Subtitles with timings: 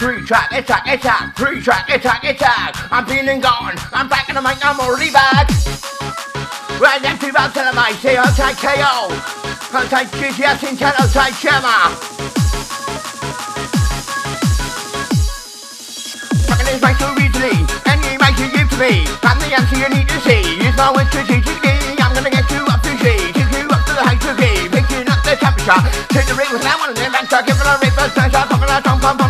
[0.00, 2.72] three track, attack, attack, three track, attack, attack.
[2.90, 5.52] I'm feeling gone, I'm back in the mic, I'm already back.
[6.80, 9.12] Right next to about Telemite, outside KO,
[9.76, 11.92] outside GTS, Intel, outside Gemma.
[16.48, 19.88] Fucking this mic too easily, any mic you give to me, I'm the answer you
[19.92, 20.64] need to see.
[20.64, 23.92] Use my words strategically, I'm gonna get you up to see, take you up to
[23.92, 25.76] the heights of key, picking up the temperature.
[26.08, 28.16] Take the ring with that one and then back to give it a rip, first
[28.16, 29.29] pressure, talking about pump, pump, pump,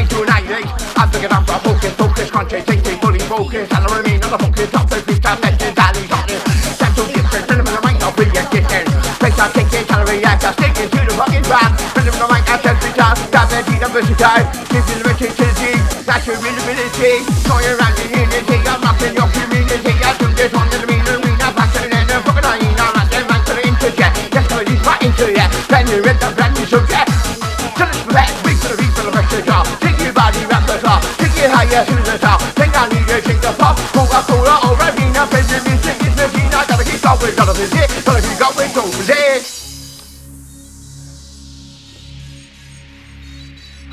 [3.51, 3.73] fully focused.
[3.75, 6.41] And I remain on the focus, top the beat, I'm messing, darling, darling.
[6.79, 8.91] Central difference, running with the mic, I'll be a distance.
[9.19, 11.71] Place I'm taking, trying to react, I'm sticking to the fucking track.
[11.95, 13.17] Running with the mic, I'm sensory time.
[13.31, 14.45] Got the beat, I'm versatile.
[14.71, 15.73] Give you the versatility,
[16.07, 17.13] that's your visibility.
[17.47, 19.93] Going around the unity, I'm rocking your community.
[19.99, 22.85] I do this on the arena, arena, passion, and the fucking arena.
[22.95, 24.11] I'm the man to the interjet.
[24.31, 25.49] Yes, I'm release my internet.
[25.67, 27.07] Brand new rhythm, brand new subject.
[27.77, 29.65] To the spec, big to the beat, to the rest of the top.
[29.83, 31.01] Take your body, wrap the top.
[31.19, 32.60] Take it higher to the top.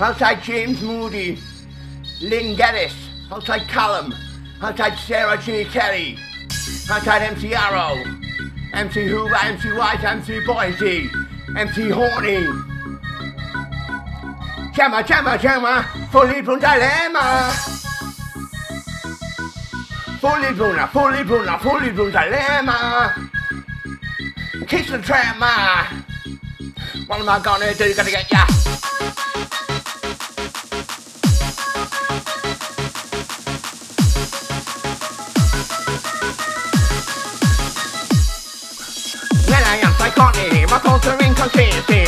[0.01, 1.39] Outside James Moody,
[2.21, 2.95] Lynn Geddes,
[3.33, 4.15] outside Callum,
[4.63, 6.17] outside Sarah Ginny Kelly,
[6.89, 8.03] outside MC Arrow,
[8.75, 11.11] MC Hoover, MC White, MC Boise,
[11.57, 12.47] MC Horny.
[14.73, 17.88] Gemma, Gemma, Gemma, fully blown dilemma.
[20.21, 23.31] Fully blown, fully blown, fully blown dilemma.
[24.67, 25.47] Kiss the tremor.
[27.07, 27.95] What am I gonna do?
[27.95, 28.45] Gonna get ya.
[39.47, 42.08] When I am psychotic, my thoughts are inconsistent.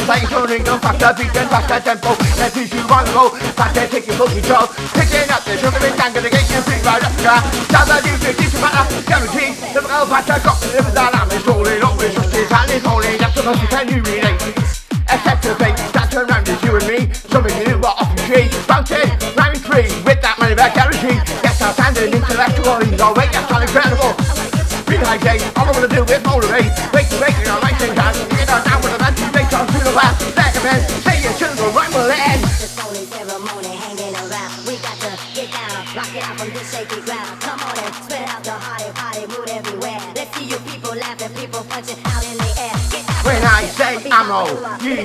[0.00, 2.16] you say, turning them faster, beat and faster tempo.
[2.40, 4.66] Let's see you on the go, faster, take your full control.
[4.96, 7.40] Picking up the sugar, big tank, gonna get you free up the car.
[7.68, 9.52] Stop the new fifty, to matter, guarantee.
[9.76, 13.18] The girl faster, got to live that I'm rolling, always just this hand is holding.
[13.20, 14.40] That's the most you can you relate.
[15.10, 16.98] Except the thing that's around is you and me.
[17.12, 18.48] Something do what off the tree.
[18.64, 21.18] Bouncing, round three with that money back guarantee.
[21.44, 24.16] Yes, outstanding intellectual, he's all right, that's all incredible.
[24.88, 26.72] Real high day, all I wanna do is motivate.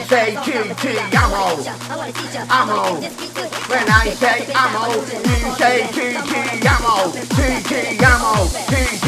[0.06, 1.46] Say QT ammo.
[2.52, 3.02] Ammo.
[3.70, 6.34] When I say ammo, you say QT
[6.74, 6.96] ammo.
[7.34, 7.72] QT
[8.02, 8.34] ammo.
[8.70, 9.08] QT.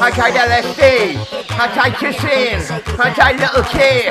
[0.00, 0.82] I take LSD.
[1.50, 2.60] I take kissing.
[2.98, 4.06] I take little kid.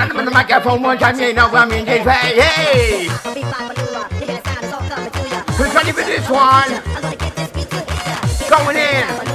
[0.00, 2.40] I'm on the microphone one time, you know I'm in this way.
[2.40, 3.08] Hey!
[5.56, 6.82] Who's ready for this one?
[8.50, 9.31] Going in.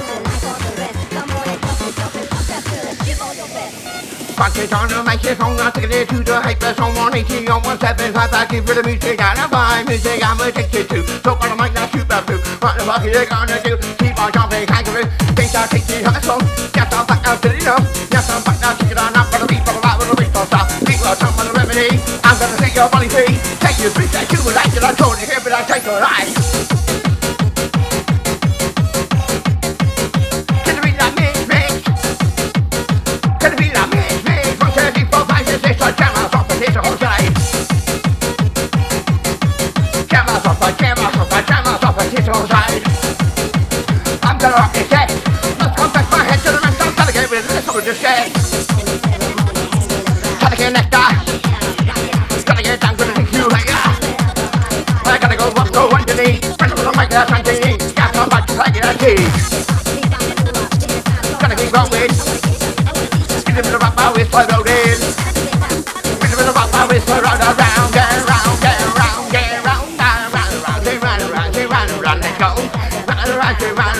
[4.37, 8.13] Punches on the microphone, I'm taking it to the hyper song 180 on 1755.
[8.53, 11.01] Give it the music, I don't buy music, I'm addicted to.
[11.25, 12.45] So on the mic, now shoot that through.
[12.61, 13.81] What the fuck are you gonna do?
[13.97, 15.09] Keep on jumping, kangaroo.
[15.33, 16.45] Think I take the hot song.
[16.69, 17.81] Yes, I'm back now, did you know?
[18.13, 19.25] Yes, I'm back now, check it on up.
[19.33, 20.65] Gonna beat, blah, blah, blah, blah, blah, blah.
[20.85, 21.97] People are talking about the remedy.
[22.21, 23.41] I'm gonna take your body free.
[23.57, 25.97] Take your bitch, I do like it, I told you here, but I take your
[25.97, 26.36] life.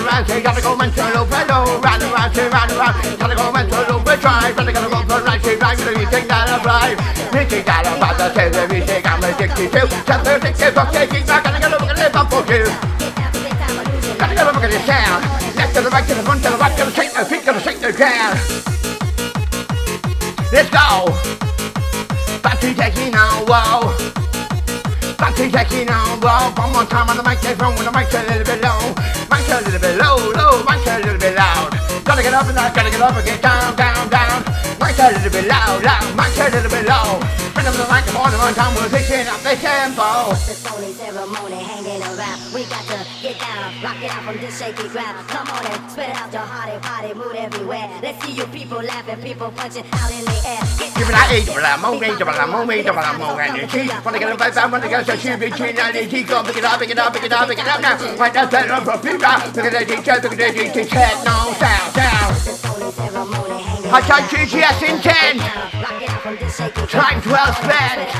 [0.03, 1.83] Round, say round, round, gotta go mental overload.
[1.83, 4.55] Round, round, say round, round, gotta go mental overdrive.
[4.55, 6.97] Gotta go for right, say right, gonna be think that I'm right.
[7.31, 9.81] Thinking that I'm about to say everything I'm addicted to.
[10.05, 12.65] Something addicted, but taking back, gotta go look at it, up for you.
[14.17, 15.21] Gotta go look at this sound.
[15.55, 17.61] Left to the right, to the front, to the right, gotta shake the feet, gotta
[17.61, 18.37] shake the ground.
[20.51, 21.11] Let's go.
[22.41, 23.13] Battery taking
[23.47, 24.16] whoa.
[25.17, 26.53] Battery taking on, whoa.
[26.53, 28.93] One more time on the microphone when the mic's a little bit low.
[29.33, 30.61] Mic's a little bit low, low.
[30.69, 31.73] Mic's a little bit loud.
[32.05, 34.45] Gotta get up and down, gotta get up and get down, down, down.
[34.77, 36.05] Mic's a little bit loud, loud.
[36.13, 37.17] Mic's a little bit low.
[37.57, 40.37] Bring up the microphone one time, we're picking up the tempo.
[40.45, 42.37] The phony ceremony hanging around.
[42.53, 45.27] We got to get down, rock it out from this shaky ground.
[45.27, 47.89] Come on and spit out your hearty, party mood everywhere.
[48.01, 50.63] Let's see you people laughing, people punching out in the air.
[50.95, 53.51] Give it that eight, but I'm moving, but I'm moving, but I'm moving.
[53.61, 55.95] You see, when I get a bad bad, when I get a shoe between and
[55.95, 57.81] the teeth, go pick it up, pick it up, pick it up, pick it up
[57.81, 58.15] now.
[58.15, 59.19] Right now, turn up for people.
[59.19, 62.33] Look at teacher, look at the teacher's head, no, down, down.
[62.33, 63.76] the phony ceremony hanging I take GGS in 10.
[63.76, 63.76] Rock it out from this shaky ground.
[63.76, 63.76] Time well spent.
[63.76, 63.76] Spit out your hearty, I take DJ Killies.
[63.76, 63.76] See you people laughing, people punching Look at that down with the remedy.
[63.76, 63.76] Get rock, beat, bop, a doo, I take Stevie Boy.
[63.76, 64.23] I wanna get you, I wanna get Okay, okay, oi, oi, oi, oi, I done
[64.27, 65.39] GGS in 10.
[66.89, 68.11] Time well spent.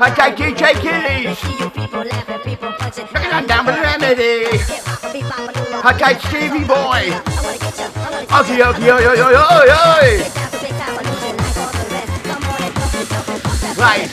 [0.00, 1.38] I done DJ Killies.
[2.96, 4.46] Look at them down with Remedy.
[5.82, 7.12] I done Stevie Boy.
[8.38, 10.22] Okay, okay, oi, oi, oi, oi, oi.
[13.76, 14.08] Right.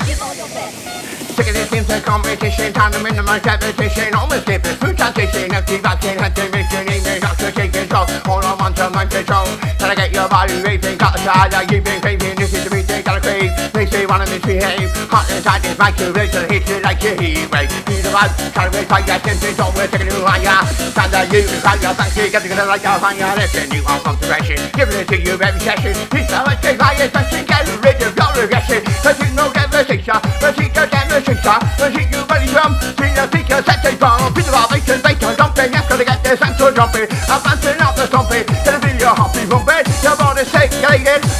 [1.38, 4.10] Sick of this into competition, time to minimize repetition.
[4.16, 8.10] Almost it, food transition, empty vaccine, head to mission, English, not to take control.
[8.26, 9.46] All I want to mind control.
[9.78, 12.34] Gotta get your body racing, got the side that you've been craving.
[12.42, 13.54] This is the meeting, gotta crave.
[13.78, 14.90] Makes me wanna misbehave.
[15.14, 17.70] Hot inside this mic, you to hit it like a heat wave.
[17.86, 20.66] Need a vibe, wait like that, tension, don't we're taking you higher.
[20.90, 23.38] Stand there, you, like your thank you, getting it like your higher.
[23.38, 25.94] Listen, you want concentration, giving it to you every session.
[26.18, 28.82] It's so much higher, touching, get rid of your regression.
[29.06, 30.90] Cause you know that the teacher, the teacher,
[31.24, 32.78] the shrinker, and hit you drum.
[32.98, 34.34] See the speaker set they bomb.
[34.34, 35.72] Pizza bar, bacon, bacon, dumpling.
[35.72, 37.10] That's gonna get this and so jumpy.
[37.30, 38.46] I'm bouncing up the stompy.
[38.66, 39.82] Gonna feel your humpy bumpy.
[40.04, 40.82] Your body's shaking,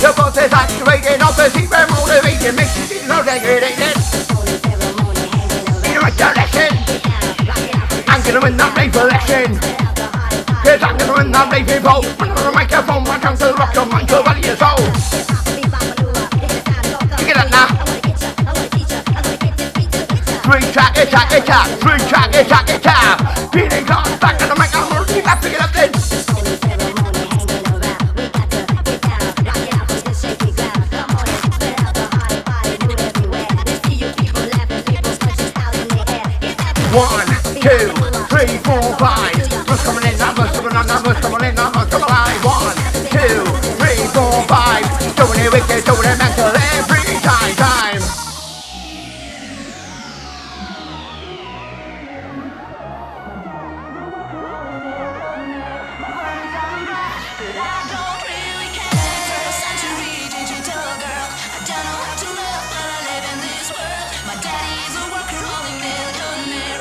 [0.02, 1.22] your body's activating.
[1.22, 2.56] Off the seat, we're motivating.
[2.56, 3.98] Makes you feel no negative.
[8.08, 9.60] I'm gonna win that rave election.
[10.66, 12.06] Cause I'm gonna win that rave vote.
[12.20, 15.27] I'm gonna microphone, my tongue's to rock, your mind, your body.
[21.32, 22.98] It's a, three it's a, it's a.
[23.88, 25.92] Gone back on the mic, I'm gonna keep up, up then.
[36.94, 37.28] One,
[37.62, 37.88] two,
[38.28, 39.34] three, four, five.
[39.68, 40.18] What's coming in?
[40.20, 42.44] Numbers coming on, numbers coming in, numbers coming alive.
[42.46, 42.76] One,
[43.10, 43.46] two,
[43.80, 44.84] three, four, five.
[45.16, 47.07] Doing it wicked, doing it mental every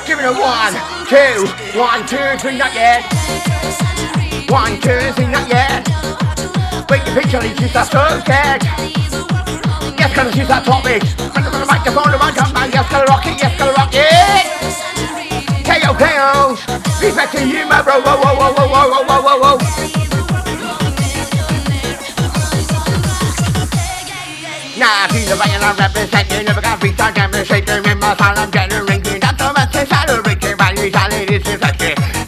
[0.07, 0.71] Give it a one,
[1.11, 1.43] two,
[1.77, 3.03] one, two, three, not yet.
[4.47, 5.83] One, two, three, not yet.
[6.87, 8.63] Wait, the picture is just a subject.
[9.99, 11.03] Yes, gonna choose that topic.
[11.35, 14.47] Under the microphone, the right back, yes, gonna rock it, yes, gonna rock it.
[15.67, 16.55] KO, KO.
[17.03, 17.99] Respect to you, my bro.
[17.99, 19.59] Whoa, whoa, whoa, whoa, whoa, whoa, whoa, whoa.
[24.79, 26.45] Nah, the a and I'm representing.
[26.45, 28.66] Never got beat on demonstrator in my palm, I'm day.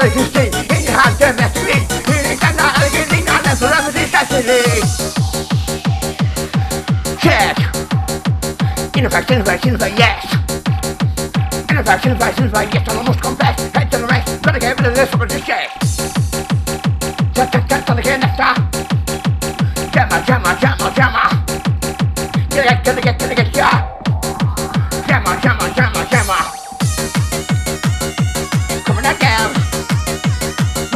[0.00, 1.84] making your psychedelic state in your hand domestically
[2.16, 4.80] in it and not elegantly not necessarily necessarily
[7.20, 7.58] check
[8.96, 10.32] in effect in effect in effect yes.
[11.68, 14.58] in effect in effect in effect yes I almost confess head to the rest gotta
[14.58, 15.81] get rid of this for the check check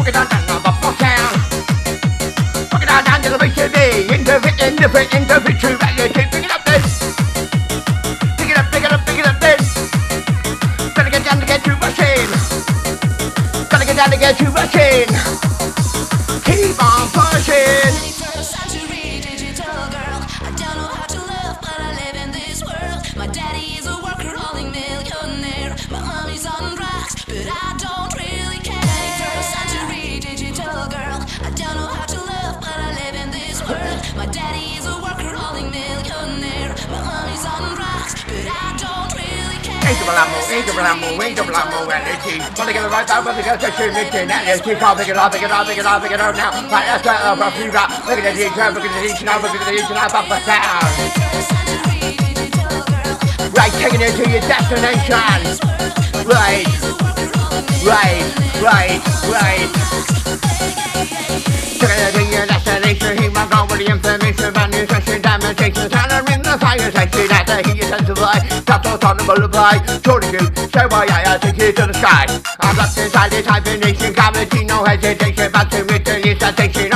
[0.06, 0.62] Walking down, down, down,
[2.86, 3.22] down, down.
[3.22, 3.38] To the
[6.44, 6.80] it up, then.
[8.38, 9.58] Pick it up, pick it up, pick it up, then.
[10.94, 12.30] Gotta get down to get machine.
[13.68, 15.10] Gotta get down to get machine.
[16.44, 17.65] Keep on pushing.
[40.06, 41.16] Ehi, volamo,
[41.90, 42.38] energy.
[42.56, 43.46] Wanna get the right out, wanna it,
[46.36, 46.50] now.
[46.70, 46.86] Right,
[47.58, 49.38] you got, look at the the the DJ, now,
[50.06, 51.26] up, up, down.
[51.26, 53.50] 21st century digital girl.
[53.56, 55.60] Right, taking it to your destination.
[56.26, 56.66] Right,
[57.84, 58.22] right,
[58.62, 59.68] right, right.
[61.78, 65.22] Taking it to your destination, he might go with the information about nutrition,
[66.76, 70.58] demonstration, salary, the fire station, that's a intensify, that's all on the boulevard, Totally good,
[70.72, 72.26] say why I take it to the sky.
[72.60, 76.95] I'm locked inside this hibernation, gravity, no hesitation, but to all the come to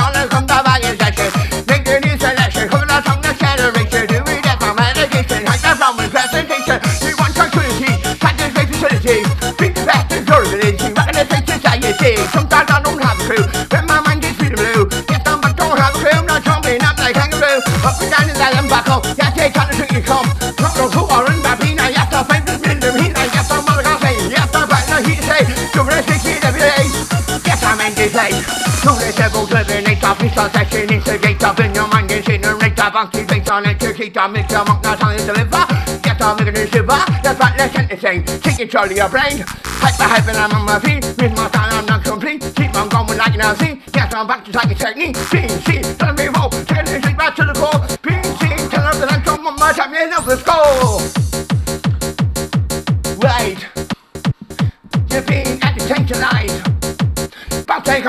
[28.81, 33.49] to the devil, living, it's on section, instigate up in your mind, incinerate up, face
[33.49, 35.65] on keep on, make your monk, not on it, deliver,
[36.01, 40.09] yes, I'm making it shiver, that's what they're sentencing, take control of your brain, hyper,
[40.09, 43.37] hyper, I'm on my feet, with my style, I'm not complete, keep on going like
[43.37, 47.17] now see, yes, I'm back to psychic technique, see, tell me roll, take it straight
[47.17, 50.57] back to the core, PC, tell them that I'm one more time, yeah, let's go,
[50.57, 51.20] right,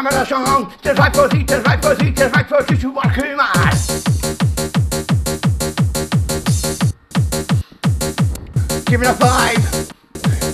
[0.02, 3.70] right for seat, just right for seat, you walk in my
[8.86, 9.62] Give me a five,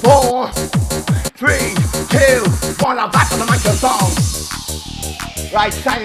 [0.03, 0.49] four,
[1.33, 1.75] three,
[2.11, 2.45] two,
[2.85, 2.99] one.
[2.99, 4.13] I'm back on the microphone.
[5.53, 5.97] Right, sign